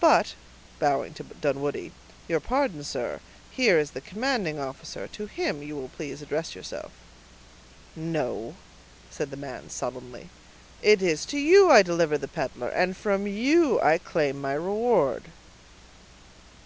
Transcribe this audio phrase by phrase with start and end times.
[0.00, 0.32] But,"
[0.78, 1.92] bowing to Dunwoodie,
[2.28, 6.92] "your pardon, sir; here is the commanding officer; to him you will please address yourself."
[7.94, 8.54] "No,"
[9.10, 10.30] said the man, sullenly,
[10.80, 15.24] "it is to you I deliver the peddler, and from you I claim my reward."